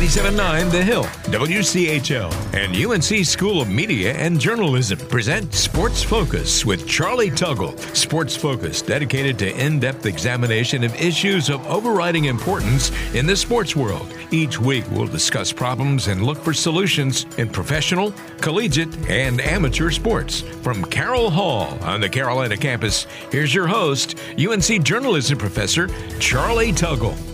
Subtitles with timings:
[0.00, 6.88] 97.9 The Hill, WCHL, and UNC School of Media and Journalism present Sports Focus with
[6.88, 7.78] Charlie Tuggle.
[7.94, 13.76] Sports Focus, dedicated to in depth examination of issues of overriding importance in the sports
[13.76, 14.10] world.
[14.30, 20.40] Each week, we'll discuss problems and look for solutions in professional, collegiate, and amateur sports.
[20.62, 25.88] From Carroll Hall on the Carolina campus, here's your host, UNC journalism professor
[26.18, 27.29] Charlie Tuggle.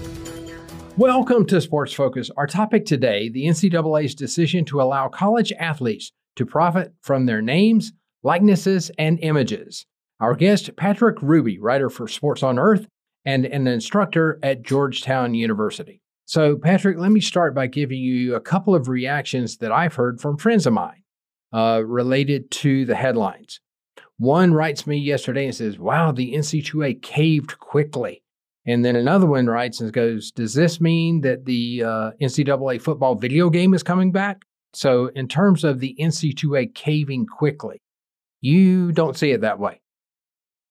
[0.99, 2.31] Welcome to Sports Focus.
[2.39, 7.93] Our topic today the NCAA's decision to allow college athletes to profit from their names,
[8.23, 9.85] likenesses, and images.
[10.21, 12.87] Our guest, Patrick Hruby, writer for Sports on Earth
[13.27, 16.01] and an instructor at Georgetown University.
[16.25, 20.19] So, Patrick, let me start by giving you a couple of reactions that I've heard
[20.19, 21.03] from friends of mine
[21.53, 23.61] uh, related to the headlines.
[24.17, 28.23] One writes me yesterday and says, Wow, the NC2A caved quickly.
[28.67, 33.15] And then another one writes and goes, Does this mean that the uh, NCAA football
[33.15, 34.43] video game is coming back?
[34.73, 37.81] So, in terms of the NC2A caving quickly,
[38.41, 39.81] you don't see it that way.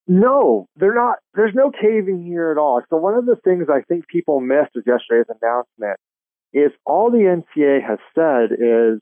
[0.08, 1.17] No, they're not.
[1.33, 2.81] There's no caving here at all.
[2.89, 5.98] So, one of the things I think people missed with yesterday's announcement
[6.53, 9.00] is all the NCAA has said is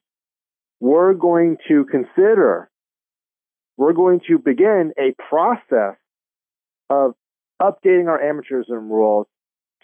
[0.80, 2.70] we're going to consider,
[3.78, 5.98] we're going to begin a process
[6.90, 7.14] of
[7.64, 9.28] updating our amateurism rules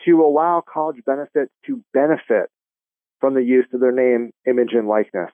[0.05, 2.49] to allow college benefits to benefit
[3.19, 5.31] from the use of their name, image, and likeness.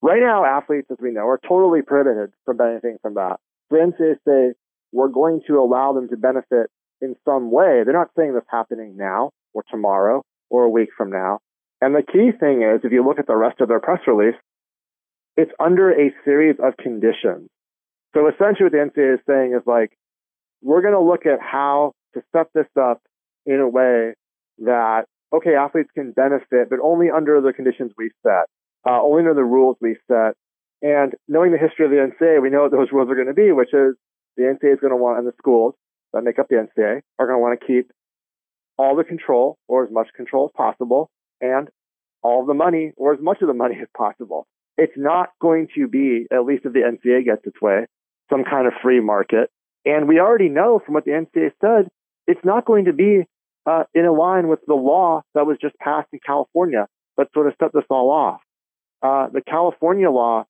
[0.00, 3.36] Right now, athletes, as we know, are totally prohibited from benefiting from that.
[3.70, 4.54] The NCAA say
[4.92, 7.82] we're going to allow them to benefit in some way.
[7.84, 11.38] They're not saying this happening now or tomorrow or a week from now.
[11.80, 14.36] And the key thing is, if you look at the rest of their press release,
[15.36, 17.48] it's under a series of conditions.
[18.14, 19.96] So essentially what the NCAA is saying is like,
[20.62, 23.02] we're going to look at how to set this up
[23.44, 24.14] in a way
[24.58, 28.46] that, okay, athletes can benefit, but only under the conditions we set,
[28.86, 30.34] uh, only under the rules we set.
[30.80, 33.34] And knowing the history of the NCAA, we know what those rules are going to
[33.34, 33.94] be, which is
[34.36, 35.74] the NCAA is going to want, and the schools
[36.12, 37.90] that make up the NCAA are going to want to keep
[38.78, 41.68] all the control or as much control as possible and
[42.22, 44.46] all the money or as much of the money as possible.
[44.78, 47.86] It's not going to be, at least if the NCAA gets its way,
[48.30, 49.50] some kind of free market
[49.84, 51.88] and we already know from what the NCAA said,
[52.26, 53.24] it's not going to be
[53.66, 57.54] uh, in line with the law that was just passed in California that sort of
[57.60, 58.40] set this all off.
[59.02, 60.44] Uh, the California law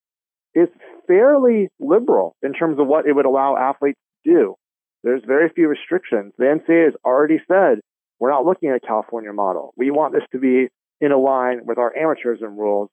[0.55, 0.69] is
[1.07, 4.55] fairly liberal in terms of what it would allow athletes to do.
[5.03, 6.33] There's very few restrictions.
[6.39, 7.81] The NCAA has already said
[8.19, 9.73] we're not looking at a California model.
[9.77, 10.69] We want this to be
[11.01, 12.89] in line with our amateurism rules.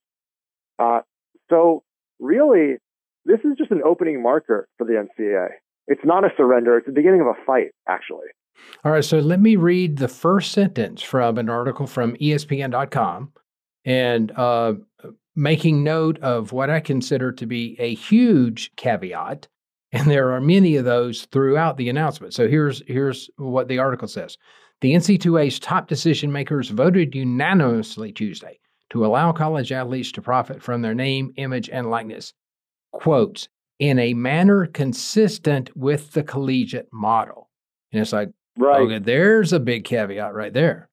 [0.79, 1.01] Uh,
[1.49, 1.83] so
[2.19, 2.77] really,
[3.25, 5.49] this is just an opening marker for the NCAA
[5.89, 6.77] it's not a surrender.
[6.77, 8.27] It's the beginning of a fight, actually.
[8.85, 9.03] All right.
[9.03, 13.33] So let me read the first sentence from an article from ESPN.com
[13.85, 14.73] and uh,
[15.35, 19.47] making note of what I consider to be a huge caveat.
[19.91, 22.35] And there are many of those throughout the announcement.
[22.35, 24.37] So here's here's what the article says.
[24.81, 28.59] The NC2A's top decision makers voted unanimously Tuesday
[28.91, 32.33] to allow college athletes to profit from their name, image, and likeness.
[32.91, 33.49] Quotes,
[33.79, 37.49] in a manner consistent with the collegiate model.
[37.91, 38.81] And it's like, right.
[38.81, 40.89] okay, there's a big caveat right there.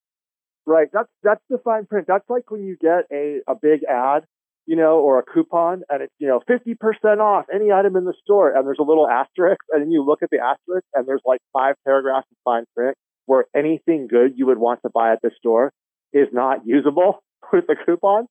[0.64, 0.88] Right.
[0.92, 2.06] That's that's the fine print.
[2.08, 4.24] That's like when you get a, a big ad,
[4.66, 8.14] you know, or a coupon and it's, you know, 50% off any item in the
[8.22, 11.22] store and there's a little asterisk and then you look at the asterisk and there's
[11.24, 15.20] like five paragraphs of fine print where anything good you would want to buy at
[15.22, 15.72] the store
[16.12, 17.22] is not usable
[17.53, 18.26] with the coupon.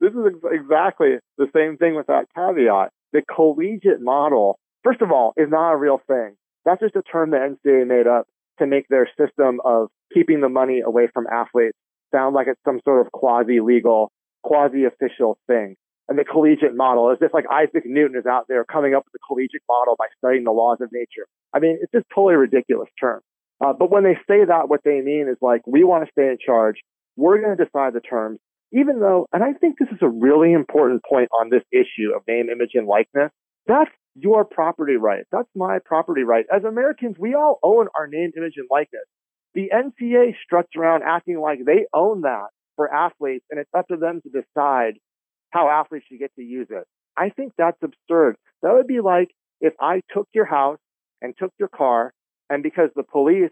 [0.00, 5.10] This is ex- exactly the same thing with that caveat the collegiate model, first of
[5.10, 6.36] all, is not a real thing.
[6.64, 8.26] That's just a term the NCAA made up
[8.58, 11.76] to make their system of keeping the money away from athletes
[12.12, 14.10] sound like it's some sort of quasi legal,
[14.42, 15.76] quasi official thing.
[16.08, 19.12] And the collegiate model is if like Isaac Newton is out there coming up with
[19.12, 21.26] the collegiate model by studying the laws of nature.
[21.52, 23.20] I mean, it's just totally ridiculous term.
[23.64, 26.28] Uh, but when they say that, what they mean is like, we want to stay
[26.28, 26.76] in charge.
[27.16, 28.38] We're going to decide the terms
[28.72, 32.22] even though, and I think this is a really important point on this issue of
[32.28, 33.30] name, image, and likeness,
[33.66, 35.24] that's your property right.
[35.30, 36.44] That's my property right.
[36.54, 39.04] As Americans, we all own our name, image, and likeness.
[39.54, 43.96] The NCAA struts around acting like they own that for athletes, and it's up to
[43.96, 44.94] them to decide
[45.50, 46.84] how athletes should get to use it.
[47.16, 48.36] I think that's absurd.
[48.62, 49.30] That would be like
[49.60, 50.78] if I took your house
[51.20, 52.12] and took your car,
[52.50, 53.50] and because the police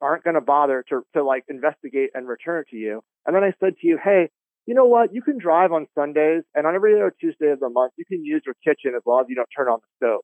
[0.00, 3.44] aren't going to bother to, to like investigate and return it to you, and then
[3.44, 4.30] I said to you, hey,
[4.66, 5.14] you know what?
[5.14, 8.24] You can drive on Sundays, and on every other Tuesday of the month, you can
[8.24, 10.20] use your kitchen as long as you don't turn on the stove.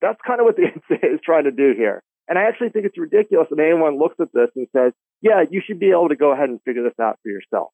[0.00, 0.62] That's kind of what the
[0.94, 2.02] NCAA is trying to do here.
[2.28, 4.92] And I actually think it's ridiculous that anyone looks at this and says,
[5.22, 7.68] yeah, you should be able to go ahead and figure this out for yourself.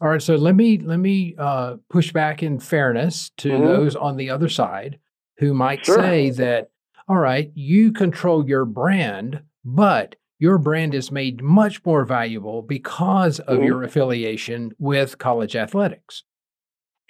[0.00, 3.66] All right, so let me let me uh, push back in fairness to mm-hmm.
[3.66, 4.98] those on the other side
[5.38, 5.96] who might sure.
[5.96, 6.70] say that,
[7.06, 13.38] all right, you control your brand, but your brand is made much more valuable because
[13.40, 13.66] of mm-hmm.
[13.66, 16.24] your affiliation with college athletics.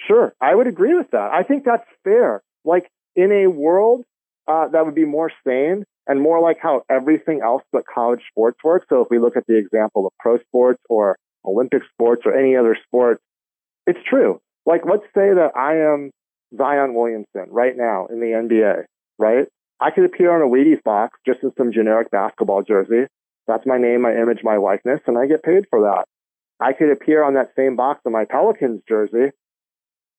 [0.06, 1.32] Sure, I would agree with that.
[1.32, 2.42] I think that's fair.
[2.64, 4.04] Like in a world
[4.46, 8.58] uh, that would be more sane and more like how everything else but college sports
[8.64, 8.86] works.
[8.88, 12.56] So if we look at the example of pro sports or Olympic sports or any
[12.56, 13.20] other sport,
[13.86, 14.40] it's true.
[14.66, 16.10] Like let's say that I am
[16.56, 18.84] Zion Williamson right now in the NBA,
[19.18, 19.46] right?
[19.80, 23.06] I could appear on a Wheaties box just in some generic basketball jersey.
[23.50, 26.05] That's my name, my image, my likeness, and I get paid for that.
[26.61, 29.32] I could appear on that same box in my Pelicans jersey,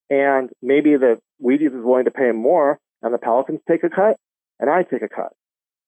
[0.10, 4.18] and maybe the Wheaties is willing to pay more, and the Pelicans take a cut,
[4.60, 5.32] and I take a cut.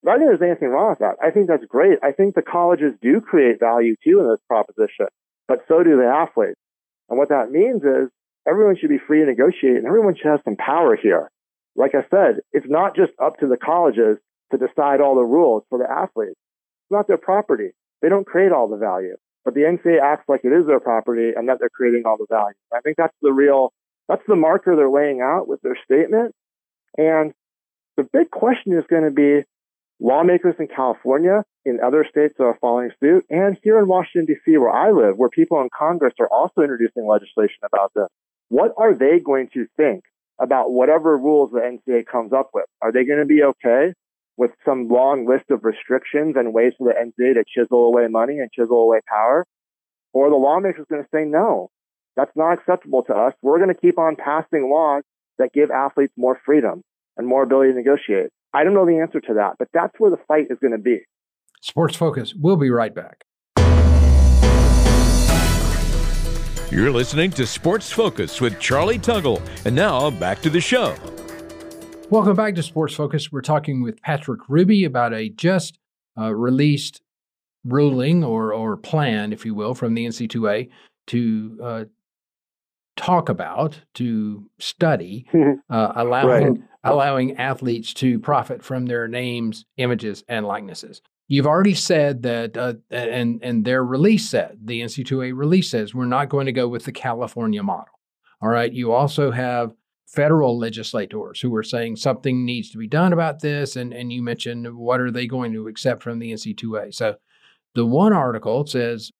[0.06, 1.16] I don't think there's anything wrong with that.
[1.22, 1.98] I think that's great.
[2.02, 5.08] I think the colleges do create value too in this proposition,
[5.46, 6.58] but so do the athletes.
[7.10, 8.08] And what that means is
[8.48, 11.30] everyone should be free to negotiate and everyone should have some power here.
[11.76, 14.16] Like I said, it's not just up to the colleges
[14.50, 16.38] to decide all the rules for the athletes.
[16.84, 17.70] It's not their property.
[18.02, 21.32] They don't create all the value, but the NCAA acts like it is their property
[21.34, 22.54] and that they're creating all the value.
[22.72, 23.72] I think that's the real,
[24.08, 26.34] that's the marker they're laying out with their statement.
[26.98, 27.32] And
[27.96, 29.44] the big question is going to be
[29.98, 34.70] lawmakers in California, in other states are following suit, and here in Washington, D.C., where
[34.70, 38.08] I live, where people in Congress are also introducing legislation about this.
[38.50, 40.04] What are they going to think
[40.38, 42.66] about whatever rules the NCAA comes up with?
[42.82, 43.94] Are they going to be okay
[44.36, 48.38] with some long list of restrictions and ways for the NCAA to chisel away money
[48.38, 49.44] and chisel away power?
[50.12, 51.70] Or the lawmakers going to say, no,
[52.16, 53.34] that's not acceptable to us.
[53.42, 55.02] We're going to keep on passing laws
[55.38, 56.82] that give athletes more freedom
[57.16, 58.30] and more ability to negotiate.
[58.52, 60.78] I don't know the answer to that, but that's where the fight is going to
[60.78, 61.00] be.
[61.60, 62.34] Sports Focus.
[62.34, 63.24] We'll be right back.
[66.70, 69.40] You're listening to Sports Focus with Charlie Tuggle.
[69.64, 70.96] And now back to the show.
[72.10, 73.32] Welcome back to Sports Focus.
[73.32, 75.78] We're talking with Patrick Hruby about a just
[76.18, 77.00] uh, released
[77.64, 80.68] ruling or, or plan, if you will, from the NC2A
[81.08, 81.84] to uh,
[82.96, 85.26] talk about, to study,
[85.70, 86.62] uh, allowing right.
[86.84, 91.00] allowing athletes to profit from their names, images, and likenesses.
[91.26, 96.04] You've already said that, uh, and and their release said the NC2A release says we're
[96.04, 97.86] not going to go with the California model.
[98.42, 98.72] All right.
[98.72, 99.72] You also have
[100.06, 104.22] federal legislators who are saying something needs to be done about this, and and you
[104.22, 106.94] mentioned what are they going to accept from the NC2A.
[106.94, 107.16] So,
[107.74, 109.10] the one article says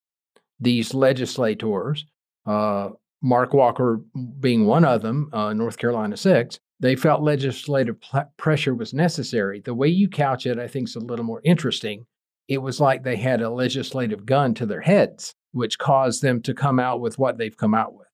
[0.60, 2.06] these legislators
[2.46, 2.90] uh,
[3.22, 4.00] Mark Walker
[4.38, 9.60] being one of them, uh, North Carolina 6, they felt legislative pl- pressure was necessary.
[9.60, 12.04] The way you couch it, I think, is a little more interesting.
[12.48, 16.52] It was like they had a legislative gun to their heads, which caused them to
[16.52, 18.08] come out with what they've come out with.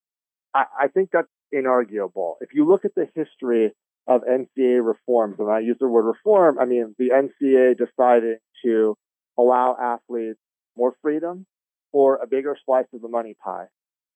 [0.55, 2.35] I, I think that's inarguable.
[2.41, 3.73] If you look at the history
[4.07, 8.97] of NCAA reforms, and I use the word reform, I mean the NCAA deciding to
[9.39, 10.39] allow athletes
[10.77, 11.47] more freedom
[11.93, 13.67] or a bigger slice of the money pie.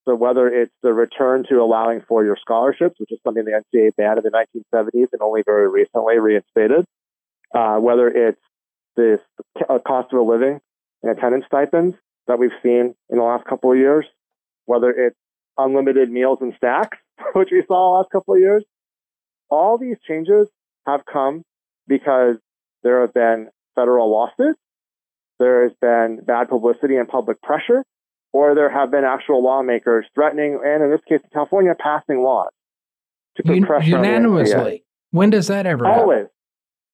[0.06, 3.96] So whether it's the return to allowing for your scholarships, which is something the NCAA
[3.96, 6.84] banned in the 1970s and only very recently reinstated,
[7.54, 8.40] uh, whether it's
[8.96, 9.20] this
[9.68, 10.60] uh, cost of a living
[11.02, 11.96] and attendance stipends
[12.26, 14.06] that we've seen in the last couple of years,
[14.66, 15.16] whether it's
[15.56, 16.98] unlimited meals and snacks,
[17.34, 18.64] which we saw the last couple of years,
[19.48, 20.48] all these changes
[20.86, 21.42] have come
[21.86, 22.36] because
[22.82, 24.58] there have been federal lawsuits,
[25.38, 27.84] there has been bad publicity and public pressure,
[28.32, 32.50] or there have been actual lawmakers threatening, and in this case, California passing laws
[33.36, 34.84] to put Un- unanimously.
[35.10, 36.16] When does that ever Always.
[36.16, 36.30] Happen?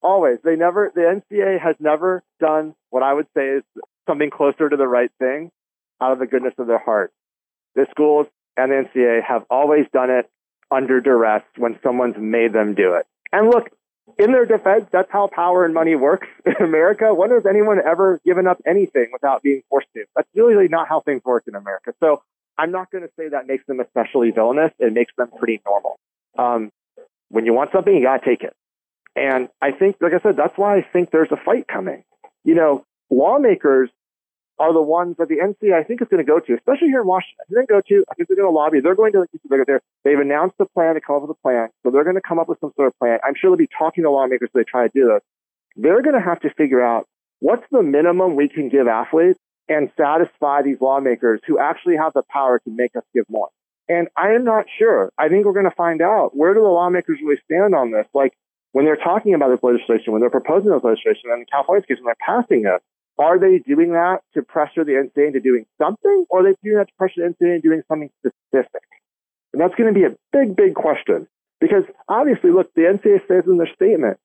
[0.02, 0.38] Always.
[0.42, 3.62] They never, the NCA has never done what I would say is
[4.08, 5.50] something closer to the right thing
[6.00, 7.12] out of the goodness of their heart.
[7.74, 8.26] The schools
[8.56, 10.30] and the NCAA have always done it
[10.70, 13.06] under duress when someone's made them do it.
[13.32, 13.70] And look,
[14.18, 17.14] in their defense, that's how power and money works in America.
[17.14, 20.04] When has anyone ever given up anything without being forced to?
[20.14, 21.92] That's really not how things work in America.
[22.00, 22.22] So
[22.58, 24.72] I'm not going to say that makes them especially villainous.
[24.78, 25.98] It makes them pretty normal.
[26.38, 26.70] Um,
[27.28, 28.54] when you want something, you got to take it.
[29.16, 32.04] And I think, like I said, that's why I think there's a fight coming.
[32.44, 33.90] You know, lawmakers
[34.60, 37.00] are the ones that the NCAA I think is going to go to, especially here
[37.00, 37.46] in Washington.
[37.48, 38.04] They're going to go to.
[38.10, 38.80] I think they're going to lobby.
[38.80, 39.26] They're going to.
[39.48, 42.22] They're, they've announced the plan to come up with a plan, so they're going to
[42.22, 43.18] come up with some sort of plan.
[43.24, 45.22] I'm sure they'll be talking to lawmakers as they try to do this.
[45.76, 47.06] They're going to have to figure out
[47.38, 49.38] what's the minimum we can give athletes
[49.68, 53.48] and satisfy these lawmakers who actually have the power to make us give more.
[53.88, 55.10] And I am not sure.
[55.16, 58.06] I think we're going to find out where do the lawmakers really stand on this.
[58.12, 58.34] Like
[58.72, 61.96] when they're talking about this legislation, when they're proposing this legislation, and in California's case,
[61.98, 62.82] when they're passing it,
[63.20, 66.78] are they doing that to pressure the NCAA into doing something, or are they doing
[66.78, 68.82] that to pressure the NCAA into doing something specific?
[69.52, 71.28] And that's going to be a big, big question
[71.60, 74.18] because obviously, look, the NCAA says in their statement,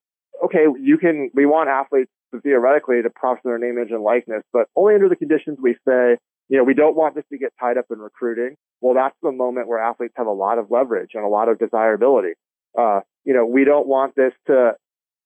[0.43, 4.43] okay, you can, we want athletes to theoretically to profit their name, image, and likeness,
[4.53, 7.51] but only under the conditions we say, you know, we don't want this to get
[7.59, 8.55] tied up in recruiting.
[8.79, 11.59] Well, that's the moment where athletes have a lot of leverage and a lot of
[11.59, 12.33] desirability.
[12.77, 14.75] Uh, you know, we don't want this to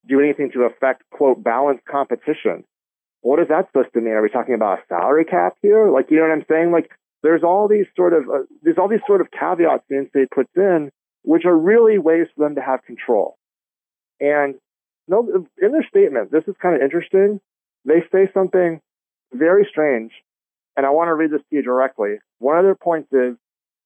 [0.08, 2.64] do anything to affect, quote, balanced competition
[3.22, 4.14] what is that supposed to mean?
[4.14, 5.90] Are we talking about a salary cap here?
[5.90, 6.72] Like, you know what I'm saying?
[6.72, 10.32] Like, there's all these sort of uh, there's all these sort of caveats the NCAA
[10.32, 10.90] puts in,
[11.24, 13.38] which are really ways for them to have control.
[14.20, 14.56] And
[15.08, 17.42] no, in their statement, this is kind of interesting.
[17.86, 18.80] They say something
[19.34, 20.12] very strange,
[20.78, 22.16] and I want to read this to you directly.
[22.40, 23.36] One of their points is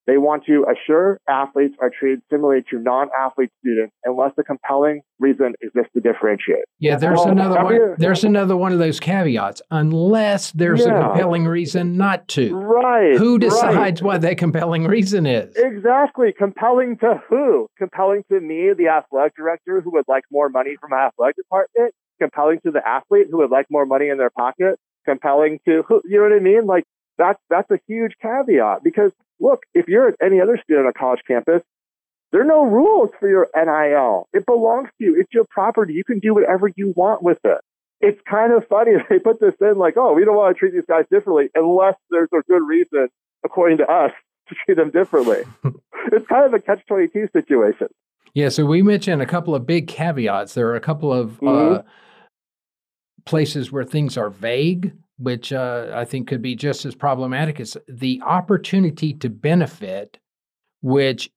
[0.05, 5.53] they want to assure athletes are treated similarly to non-athlete students unless a compelling reason
[5.61, 6.65] exists to differentiate.
[6.79, 7.95] Yeah, there's well, another one.
[7.97, 9.61] There's another one of those caveats.
[9.71, 10.99] Unless there's yeah.
[10.99, 12.53] a compelling reason not to.
[12.53, 13.17] Right.
[13.17, 14.01] Who decides right.
[14.01, 15.55] what that compelling reason is?
[15.55, 16.33] Exactly.
[16.37, 17.67] Compelling to who?
[17.77, 21.93] Compelling to me, the athletic director, who would like more money from my athletic department.
[22.19, 24.77] Compelling to the athlete who would like more money in their pocket.
[25.05, 26.01] Compelling to who?
[26.05, 26.65] You know what I mean?
[26.65, 26.83] Like
[27.17, 30.93] that's that's a huge caveat because look, if you're at any other student on a
[30.93, 31.61] college campus,
[32.31, 34.27] there are no rules for your NIL.
[34.33, 35.15] It belongs to you.
[35.19, 35.93] It's your property.
[35.93, 37.59] You can do whatever you want with it.
[38.01, 40.73] It's kind of funny they put this in like, oh, we don't want to treat
[40.73, 43.09] these guys differently unless there's a good reason,
[43.43, 44.11] according to us,
[44.47, 45.43] to treat them differently.
[46.11, 47.87] it's kind of a catch 22 situation.
[48.33, 50.55] Yeah, so we mentioned a couple of big caveats.
[50.55, 51.75] There are a couple of uh, mm-hmm.
[51.75, 51.81] uh,
[53.25, 57.77] places where things are vague which uh, I think could be just as problematic as
[57.87, 60.17] the opportunity to benefit,
[60.81, 61.31] which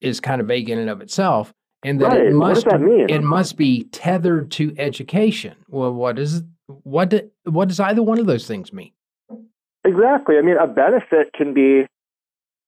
[0.00, 1.52] is kind of vague in and of itself,
[1.84, 2.26] and that right.
[2.26, 5.56] it must that it must be tethered to education.
[5.68, 8.92] Well, what is what do, what does either one of those things mean?
[9.84, 10.36] Exactly.
[10.36, 11.86] I mean, a benefit can be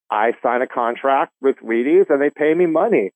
[0.09, 3.11] I sign a contract with Wheaties and they pay me money,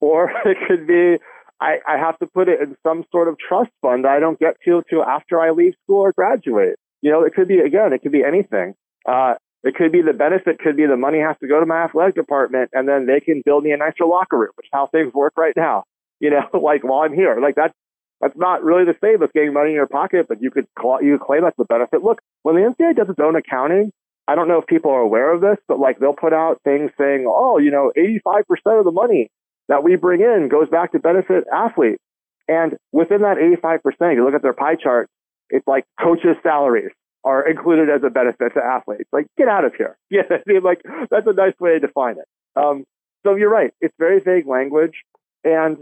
[0.00, 1.18] or it could be
[1.60, 4.38] I, I have to put it in some sort of trust fund that I don't
[4.38, 6.78] get to till after I leave school or graduate.
[7.02, 8.74] You know, it could be again, it could be anything.
[9.06, 11.82] Uh, it could be the benefit could be the money has to go to my
[11.84, 14.86] athletic department and then they can build me a nicer locker room, which is how
[14.86, 15.84] things work right now.
[16.18, 17.74] You know, like while I'm here, like that's
[18.22, 21.02] that's not really the same as getting money in your pocket, but you could call,
[21.02, 22.02] you could claim that's the benefit.
[22.02, 23.92] Look, when the NCAA does its own accounting,
[24.26, 26.90] I don't know if people are aware of this, but like they'll put out things
[26.96, 28.44] saying, oh, you know, 85%
[28.78, 29.28] of the money
[29.68, 32.02] that we bring in goes back to benefit athletes.
[32.48, 35.08] And within that 85%, if you look at their pie chart,
[35.50, 36.92] it's like coaches' salaries
[37.24, 39.08] are included as a benefit to athletes.
[39.12, 39.96] Like, get out of here.
[40.10, 42.26] Yeah, I mean, like that's a nice way to define it.
[42.54, 42.84] Um,
[43.24, 43.72] so you're right.
[43.80, 45.02] It's very vague language,
[45.42, 45.78] and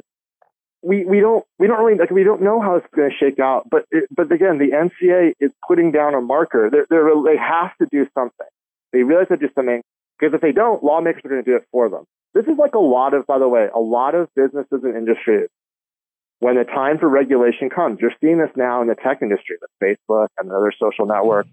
[0.83, 3.39] we we don't we don't really like we don't know how it's going to shake
[3.39, 3.69] out.
[3.71, 6.71] But it, but again, the NCA is putting down a marker.
[6.71, 8.47] They're, they're, they have to do something.
[8.93, 9.83] They realize they do something
[10.19, 12.05] because if they don't, lawmakers are going to do it for them.
[12.35, 15.49] This is like a lot of, by the way, a lot of businesses and industries.
[16.41, 19.71] When the time for regulation comes, you're seeing this now in the tech industry, with
[19.83, 21.49] Facebook and other social networks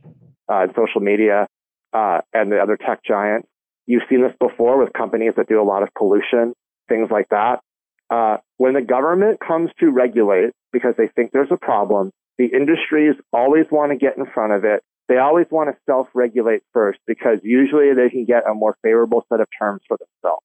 [0.49, 1.47] uh, and social media
[1.93, 3.47] uh, and the other tech giants.
[3.85, 6.53] You've seen this before with companies that do a lot of pollution,
[6.89, 7.61] things like that.
[8.09, 13.15] Uh, when the government comes to regulate because they think there's a problem, the industries
[13.31, 14.81] always want to get in front of it.
[15.07, 19.25] They always want to self regulate first because usually they can get a more favorable
[19.29, 20.43] set of terms for themselves.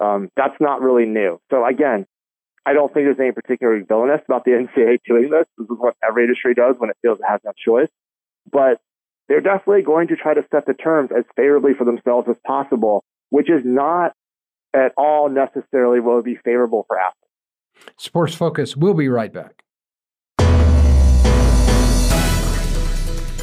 [0.00, 1.40] Um, that's not really new.
[1.50, 2.06] So again,
[2.64, 5.46] I don't think there's any particular villainous about the NCAA doing this.
[5.56, 7.88] This is what every industry does when it feels it has no choice.
[8.50, 8.80] But
[9.28, 13.04] they're definitely going to try to set the terms as favorably for themselves as possible,
[13.30, 14.12] which is not
[14.74, 17.94] at all necessarily what would be favorable for athletes.
[17.96, 19.62] Sports Focus, we'll be right back.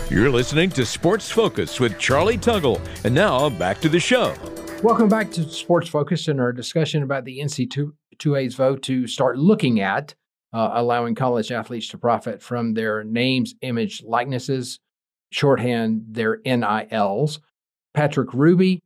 [0.10, 2.80] You're listening to Sports Focus with Charlie Tuggle.
[3.04, 4.36] And now back to the show.
[4.84, 9.80] Welcome back to Sports Focus and our discussion about the NC2A's vote to start looking
[9.80, 10.14] at
[10.52, 14.82] uh, allowing college athletes to profit from their names, image, likenesses,
[15.30, 17.40] shorthand their NILs.
[17.94, 18.82] Patrick Hruby,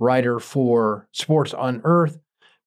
[0.00, 2.18] writer for Sports on Earth.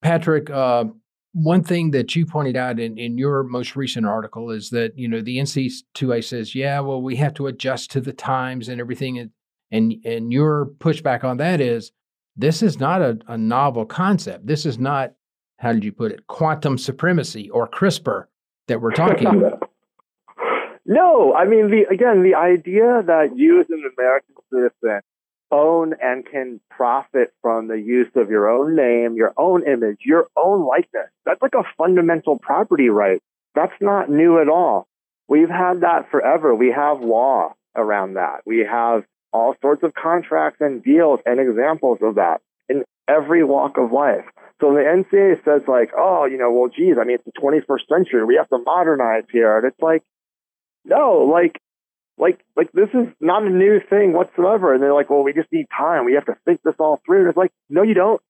[0.02, 0.86] Patrick, uh,
[1.34, 5.10] one thing that you pointed out in, in your most recent article is that you
[5.10, 9.20] know the NC2A says, yeah, well, we have to adjust to the times and everything,
[9.20, 9.32] and
[9.70, 11.92] and, and your pushback on that is
[12.36, 14.48] this is not a, a novel concept.
[14.48, 15.14] This is not,
[15.58, 18.26] how did you put it, quantum supremacy or CRISPR
[18.68, 19.70] that we're talking about.
[20.86, 25.00] No, I mean, the, again, the idea that you as an American citizen
[25.50, 30.28] own and can profit from the use of your own name, your own image, your
[30.36, 33.22] own likeness, that's like a fundamental property right.
[33.56, 34.88] That's not new at all.
[35.30, 36.54] we've had that forever.
[36.54, 38.42] We have law around that.
[38.46, 43.78] We have all sorts of contracts and deals and examples of that in every walk
[43.78, 44.26] of life.
[44.62, 47.88] So the NCAA says like, oh, you know, well, geez, I mean, it's the 21st
[47.90, 48.24] century.
[48.24, 49.58] We have to modernize here.
[49.58, 50.04] And it's like,
[50.86, 51.60] no, like,
[52.18, 54.74] like, like this is not a new thing whatsoever.
[54.74, 56.06] And they're like, well, we just need time.
[56.06, 57.22] We have to think this all through.
[57.22, 58.22] And it's like, no, you don't.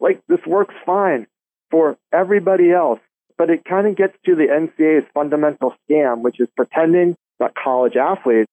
[0.00, 1.26] Like, this works fine
[1.70, 3.00] for everybody else.
[3.38, 7.96] But it kind of gets to the NCAA's fundamental scam, which is pretending that college
[7.96, 8.50] athletes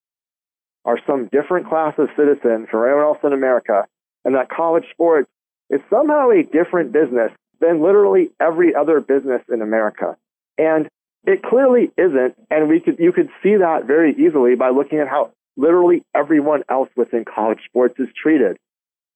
[0.86, 3.88] are some different class of citizen from everyone else in America,
[4.26, 5.30] and that college sports
[5.70, 10.18] is somehow a different business than literally every other business in America.
[10.58, 10.88] And
[11.26, 15.08] it clearly isn't, and we could you could see that very easily by looking at
[15.08, 18.58] how literally everyone else within college sports is treated.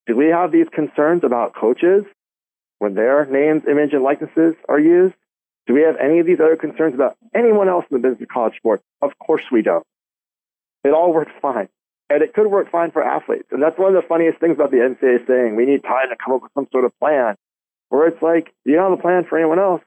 [0.05, 2.03] Do we have these concerns about coaches
[2.79, 5.15] when their names, image, and likenesses are used?
[5.65, 8.27] Do we have any of these other concerns about anyone else in the business of
[8.27, 8.83] college sports?
[9.01, 9.85] Of course we don't.
[10.83, 11.69] It all works fine.
[12.09, 13.47] And it could work fine for athletes.
[13.51, 16.15] And that's one of the funniest things about the NCAA saying we need time to
[16.15, 17.35] come up with some sort of plan.
[17.89, 19.81] Where it's like, you don't have a plan for anyone else.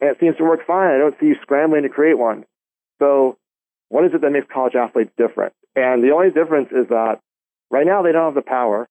[0.00, 0.90] And it seems to work fine.
[0.90, 2.44] I don't see you scrambling to create one.
[2.98, 3.38] So
[3.88, 5.52] what is it that makes college athletes different?
[5.74, 7.20] And the only difference is that
[7.70, 8.88] right now they don't have the power.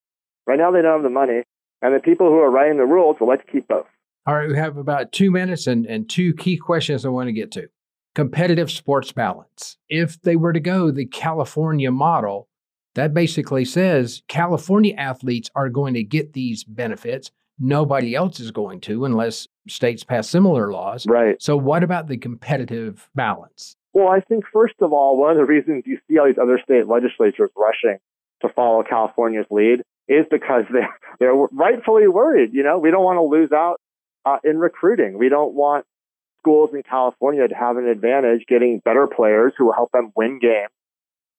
[0.47, 1.43] Right now they don't have the money.
[1.81, 3.87] And the people who are writing the rules will like to keep both.
[4.27, 7.33] All right, we have about two minutes and, and two key questions I want to
[7.33, 7.69] get to
[8.15, 9.77] competitive sports balance.
[9.89, 12.47] If they were to go the California model,
[12.95, 17.29] that basically says California athletes are going to get these benefits.
[17.59, 21.05] Nobody else is going to unless states pass similar laws.
[21.05, 21.41] Right.
[21.41, 23.75] So, what about the competitive balance?
[23.93, 26.59] Well, I think, first of all, one of the reasons you see all these other
[26.59, 27.97] state legislatures rushing
[28.41, 32.53] to follow California's lead is because they're, they're rightfully worried.
[32.53, 33.79] You know, we don't want to lose out
[34.25, 35.17] uh, in recruiting.
[35.17, 35.85] We don't want
[36.45, 40.37] schools in California to have an advantage getting better players who will help them win
[40.39, 40.69] games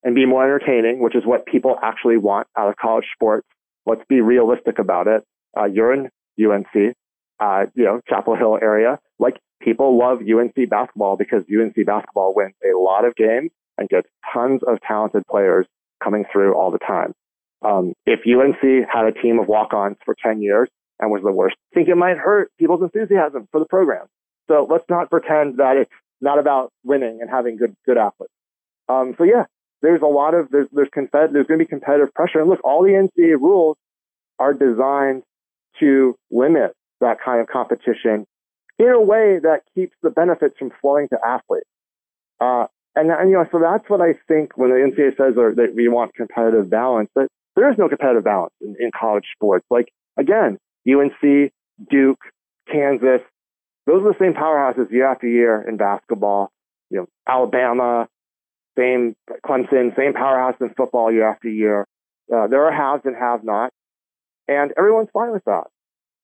[0.03, 3.47] and be more entertaining, which is what people actually want out of college sports.
[3.87, 5.23] Let's be realistic about it.
[5.57, 6.11] Uh, you're in
[6.45, 6.97] UNC,
[7.39, 8.99] uh, you know, Chapel Hill area.
[9.21, 14.09] Like people love UNC basketball because UNC basketball wins a lot of games and gets
[14.33, 15.67] tons of talented players
[16.03, 17.13] coming through all the time.
[17.63, 21.57] Um, if UNC had a team of walk-ons for 10 years and was the worst,
[21.73, 24.07] I think it might hurt people's enthusiasm for the program.
[24.49, 28.33] So let's not pretend that it's not about winning and having good good athletes.
[28.89, 29.45] Um, so yeah,
[29.83, 32.41] there's a lot of there's there's there's going to be competitive pressure.
[32.41, 33.77] And look, all the NCAA rules
[34.39, 35.23] are designed
[35.81, 38.27] to limit that kind of competition
[38.79, 41.67] in a way that keeps the benefits from flowing to athletes.
[42.41, 45.73] Uh, and, and, you know, so that's what I think when the NCAA says that
[45.75, 49.67] we want competitive balance, that there is no competitive balance in, in college sports.
[49.71, 51.53] Like again, UNC,
[51.91, 52.21] Duke,
[52.71, 53.23] Kansas,
[53.87, 56.51] those are the same powerhouses year after year in basketball.
[56.91, 58.09] You know, Alabama,
[58.77, 61.87] same Clemson, same powerhouse in football year after year.
[62.33, 63.75] Uh, there are haves and have-nots,
[64.49, 65.65] and everyone's fine with that.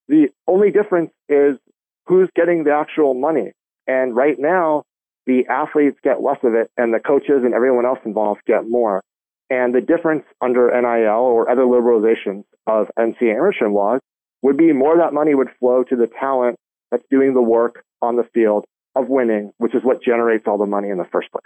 [0.08, 1.58] The only difference is
[2.06, 3.52] who's getting the actual money.
[3.86, 4.82] And right now,
[5.26, 9.02] the athletes get less of it, and the coaches and everyone else involved get more.
[9.50, 14.00] And the difference under NIL or other liberalizations of NCAA enrichment laws
[14.42, 16.58] would be more that money would flow to the talent
[16.92, 20.66] that's doing the work on the field of winning, which is what generates all the
[20.66, 21.42] money in the first place.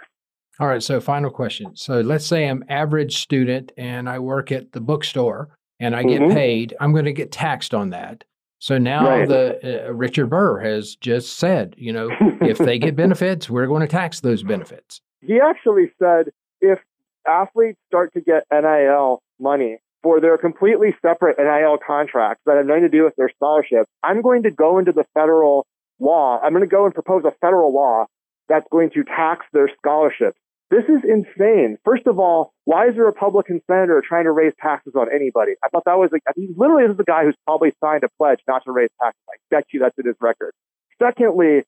[0.59, 0.83] All right.
[0.83, 1.75] So, final question.
[1.75, 6.21] So, let's say I'm average student and I work at the bookstore and I get
[6.21, 6.33] mm-hmm.
[6.33, 6.75] paid.
[6.79, 8.23] I'm going to get taxed on that.
[8.59, 9.27] So now right.
[9.27, 12.09] the uh, Richard Burr has just said, you know,
[12.41, 15.01] if they get benefits, we're going to tax those benefits.
[15.21, 16.29] He actually said
[16.59, 16.79] if
[17.27, 22.83] athletes start to get NIL money, for their completely separate NIL contracts that have nothing
[22.83, 25.65] to do with their scholarship, I'm going to go into the federal
[25.99, 26.39] law.
[26.41, 28.05] I'm going to go and propose a federal law
[28.47, 30.37] that's going to tax their scholarships.
[30.69, 31.77] This is insane.
[31.85, 35.53] First of all, why is a Republican senator trying to raise taxes on anybody?
[35.63, 38.39] I thought that was like, he literally is the guy who's probably signed a pledge
[38.47, 39.21] not to raise taxes.
[39.29, 40.51] I bet you that's in his record.
[41.01, 41.63] Secondly,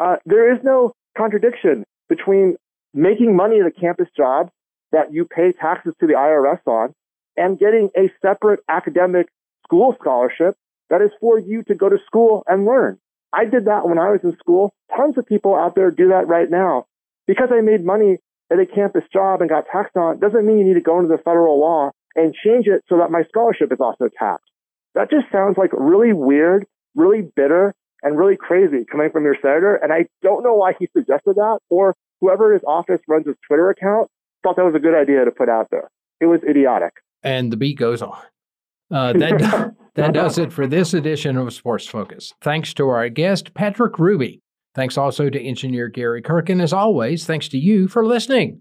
[0.00, 2.56] uh, there is no contradiction between
[2.92, 4.50] making money at a campus job
[4.92, 6.92] that you pay taxes to the IRS on
[7.36, 9.28] and getting a separate academic
[9.64, 10.56] school scholarship
[10.90, 12.98] that is for you to go to school and learn.
[13.32, 14.74] I did that when I was in school.
[14.94, 16.84] Tons of people out there do that right now.
[17.26, 18.18] Because I made money
[18.50, 20.98] at a campus job and got taxed on it doesn't mean you need to go
[20.98, 24.50] into the federal law and change it so that my scholarship is also taxed.
[24.94, 29.76] That just sounds like really weird, really bitter, and really crazy coming from your senator.
[29.76, 33.70] And I don't know why he suggested that or whoever his office runs his Twitter
[33.70, 34.10] account
[34.42, 35.88] thought that was a good idea to put out there.
[36.20, 36.92] It was idiotic
[37.22, 38.18] and the beat goes on.
[38.90, 42.32] Uh, that, that does it for this edition of Sports Focus.
[42.40, 44.40] Thanks to our guest, Patrick Hruby.
[44.74, 46.48] Thanks also to engineer Gary Kirk.
[46.48, 48.60] And as always, thanks to you for listening.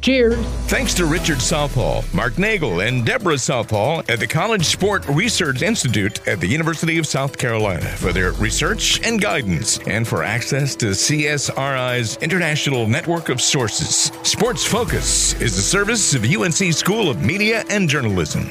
[0.00, 0.38] Cheers.
[0.66, 6.26] Thanks to Richard Southall, Mark Nagel, and Deborah Southall at the College Sport Research Institute
[6.26, 10.86] at the University of South Carolina for their research and guidance and for access to
[10.86, 14.10] CSRI's international network of sources.
[14.22, 18.50] Sports Focus is the service of UNC School of Media and Journalism.